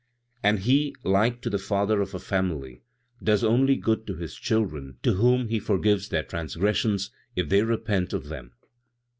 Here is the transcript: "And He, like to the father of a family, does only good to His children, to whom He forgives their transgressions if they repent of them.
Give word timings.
"And 0.41 0.61
He, 0.61 0.95
like 1.03 1.41
to 1.43 1.49
the 1.51 1.59
father 1.59 2.01
of 2.01 2.15
a 2.15 2.19
family, 2.19 2.81
does 3.23 3.43
only 3.43 3.75
good 3.75 4.07
to 4.07 4.15
His 4.15 4.33
children, 4.35 4.97
to 5.03 5.13
whom 5.13 5.49
He 5.49 5.59
forgives 5.59 6.09
their 6.09 6.23
transgressions 6.23 7.11
if 7.35 7.49
they 7.49 7.61
repent 7.61 8.11
of 8.11 8.25
them. 8.27 8.53